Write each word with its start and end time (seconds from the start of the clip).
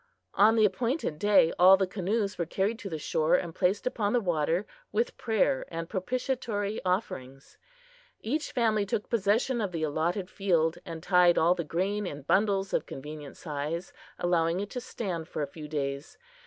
On 0.33 0.55
the 0.55 0.65
appointed 0.65 1.19
day 1.19 1.53
all 1.59 1.77
the 1.77 1.85
canoes 1.85 2.39
were 2.39 2.47
carried 2.47 2.79
to 2.79 2.89
the 2.89 2.97
shore 2.97 3.35
and 3.35 3.53
placed 3.53 3.85
upon 3.85 4.13
the 4.13 4.19
water 4.19 4.65
with 4.91 5.15
prayer 5.15 5.63
and 5.67 5.87
propitiatory 5.87 6.81
offerings. 6.83 7.59
Each 8.19 8.51
family 8.51 8.83
took 8.83 9.09
possession 9.11 9.61
of 9.61 9.71
the 9.71 9.83
allotted 9.83 10.27
field, 10.27 10.79
and 10.87 11.03
tied 11.03 11.37
all 11.37 11.53
the 11.53 11.63
grain 11.63 12.07
in 12.07 12.23
bundles 12.23 12.73
of 12.73 12.87
convenient 12.87 13.37
size, 13.37 13.93
allowing 14.17 14.59
it 14.59 14.71
to 14.71 14.81
stand 14.81 15.27
for 15.27 15.43
a 15.43 15.47
few 15.47 15.67
days. 15.67 16.17